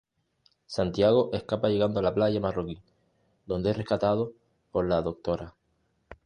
Santiago 0.65 1.29
escapa 1.31 1.69
llegando 1.69 1.99
a 1.99 2.01
la 2.01 2.11
playa 2.11 2.39
marroquí, 2.39 2.81
donde 3.45 3.69
es 3.69 3.77
rescatado 3.77 4.33
por 4.71 4.87
la 4.89 5.03
Dra. 5.03 5.53